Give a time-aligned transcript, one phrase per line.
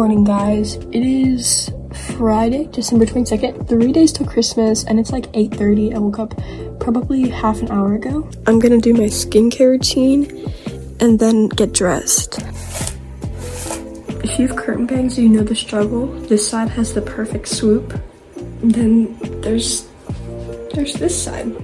[0.00, 0.76] morning, guys.
[0.76, 1.70] It is
[2.16, 5.94] Friday, December 22nd, three days till Christmas, and it's like 8.30.
[5.94, 6.32] I woke up
[6.80, 8.26] probably half an hour ago.
[8.46, 10.50] I'm gonna do my skincare routine
[11.00, 12.38] and then get dressed.
[14.24, 16.06] If you have curtain bangs, you know the struggle.
[16.06, 17.92] This side has the perfect swoop.
[18.62, 19.86] Then there's,
[20.72, 21.54] there's this side.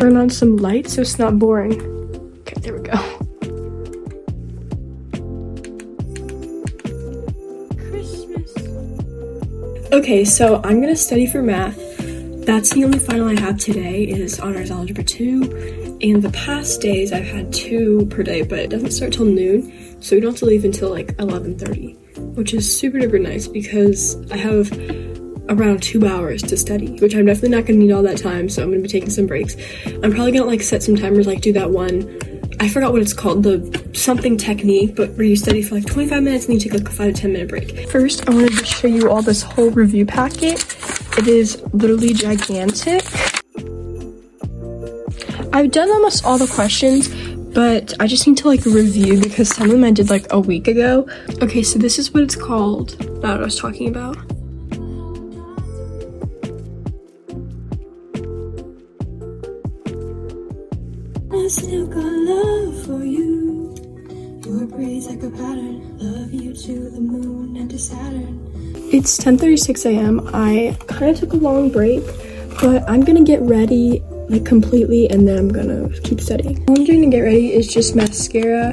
[0.00, 1.78] Turn on some light so it's not boring.
[2.40, 2.96] Okay, there we go.
[7.76, 8.56] Christmas.
[9.92, 11.76] Okay, so I'm gonna study for math.
[12.46, 15.98] That's the only final I have today is honors algebra 2.
[16.00, 19.70] And the past days I've had two per day, but it doesn't start till noon,
[20.00, 21.94] so we don't have to leave until like 11:30,
[22.36, 24.70] which is super duper nice because I have
[25.50, 28.62] around two hours to study, which I'm definitely not gonna need all that time, so
[28.62, 29.56] I'm gonna be taking some breaks.
[29.86, 32.18] I'm probably gonna like set some timers, like do that one.
[32.60, 36.22] I forgot what it's called, the something technique, but where you study for like 25
[36.22, 37.88] minutes and you take like a five to 10 minute break.
[37.90, 40.64] First, I wanted to show you all this whole review packet.
[41.18, 43.02] It is literally gigantic.
[45.52, 47.08] I've done almost all the questions,
[47.54, 50.38] but I just need to like review because some of them I did like a
[50.38, 51.08] week ago.
[51.42, 52.90] Okay, so this is what it's called
[53.22, 54.16] that I was talking about.
[61.50, 63.74] Still got love for you.
[64.46, 65.98] Your praise like a pattern.
[65.98, 68.38] Love you to the moon and to Saturn.
[68.92, 70.30] It's 10:36 a.m.
[70.32, 72.04] I kind of took a long break,
[72.60, 76.62] but I'm gonna get ready like completely, and then I'm gonna keep studying.
[76.68, 78.68] All I'm doing to get ready is just mascara,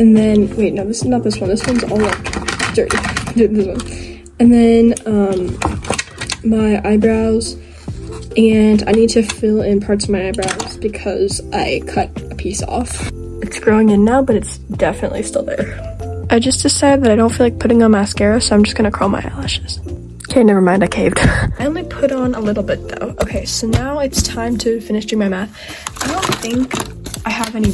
[0.00, 1.50] and then wait, no, this is not this one.
[1.50, 2.96] This one's all like dirty.
[3.46, 3.80] this one,
[4.40, 5.54] and then um,
[6.42, 7.56] my eyebrows,
[8.36, 12.62] and I need to fill in parts of my eyebrows because I cut a piece
[12.62, 13.10] off.
[13.42, 16.26] It's growing in now, but it's definitely still there.
[16.30, 18.90] I just decided that I don't feel like putting on mascara, so I'm just gonna
[18.90, 19.80] curl my eyelashes.
[20.30, 21.18] Okay, never mind, I caved.
[21.58, 23.16] I only put on a little bit though.
[23.22, 26.04] Okay, so now it's time to finish doing my math.
[26.04, 26.74] I don't think
[27.26, 27.72] I have any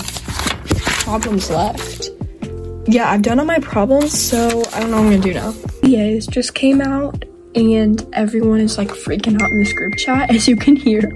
[1.02, 2.10] problems left.
[2.86, 5.54] Yeah, I've done all my problems, so I don't know what I'm gonna do now.
[5.82, 10.48] EAs just came out and everyone is like freaking out in this group chat, as
[10.48, 11.12] you can hear.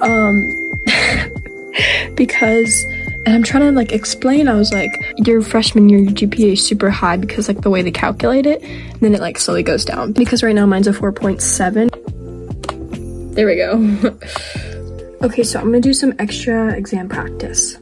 [0.00, 0.80] Um,
[2.14, 2.86] because
[3.26, 4.46] and I'm trying to like explain.
[4.46, 7.82] I was like, your freshman year, your GPA is super high because like the way
[7.82, 8.62] they calculate it.
[8.62, 10.12] And then it like slowly goes down.
[10.12, 13.34] Because right now mine's a 4.7.
[13.34, 13.72] There we go.
[15.26, 17.76] okay, so I'm gonna do some extra exam practice.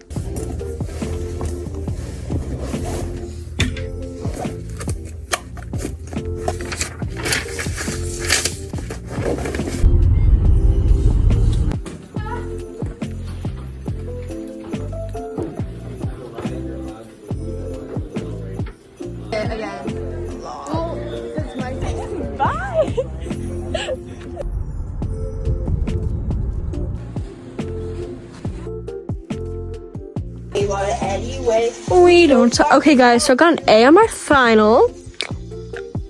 [31.91, 32.61] We don't.
[32.61, 34.91] Okay, guys, so I got an A on my final,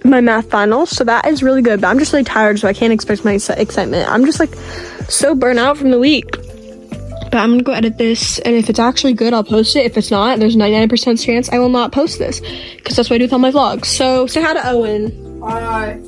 [0.04, 1.80] my math final, so that is really good.
[1.80, 4.08] But I'm just really tired, so I can't express my excitement.
[4.10, 4.54] I'm just like
[5.08, 6.30] so burnt out from the week.
[6.30, 9.86] But I'm gonna go edit this, and if it's actually good, I'll post it.
[9.86, 12.40] If it's not, there's 99% chance I will not post this
[12.76, 13.86] because that's what I do with all my vlogs.
[13.86, 15.40] So say hi to Owen.
[15.42, 15.98] Hi.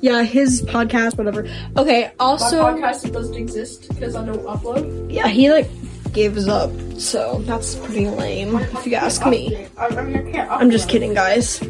[0.00, 1.46] Yeah, his podcast, whatever.
[1.76, 2.62] Okay, also.
[2.62, 5.12] My podcast doesn't exist because I don't upload.
[5.12, 5.68] Yeah, he like
[6.12, 9.66] gives up, so that's pretty lame if you ask me.
[9.76, 10.50] I, I mean, I can't.
[10.50, 11.62] I'm just kidding, guys.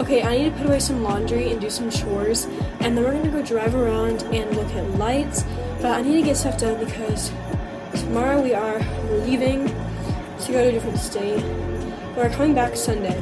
[0.00, 2.46] Okay, I need to put away some laundry and do some chores,
[2.80, 5.44] and then we're gonna go drive around and look at lights.
[5.82, 7.30] But I need to get stuff done because
[7.94, 8.78] tomorrow we are
[9.26, 11.42] leaving to go to a different state.
[12.16, 13.20] We're coming back Sunday.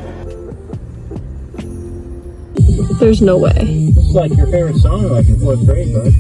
[2.98, 3.52] There's no way.
[3.94, 6.12] This is like your favorite song like in fourth grade, bud.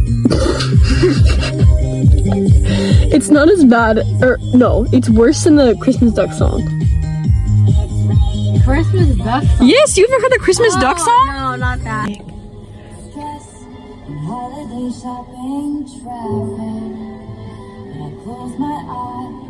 [3.12, 6.62] It's not as bad, or no, it's worse than the Christmas Duck song.
[8.64, 9.68] Christmas duck song.
[9.68, 11.26] Yes, you ever heard the Christmas Duck oh, song?
[11.26, 12.08] No, not that.
[13.10, 13.64] Stress,
[14.24, 16.64] holiday shopping, traffic.
[17.92, 19.43] And I close my eyes